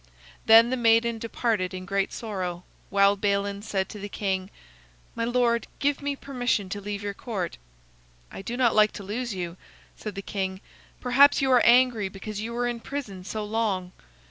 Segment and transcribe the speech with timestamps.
[0.47, 4.49] Then the maiden departed in great sorrow, while Balin said to the king:
[5.13, 7.59] "My lord, give me permission to leave your court."
[8.31, 9.57] "I do not like to lose you,"
[9.95, 10.59] said the king.
[11.01, 13.91] "Perhaps you are angry because you were in prison so long.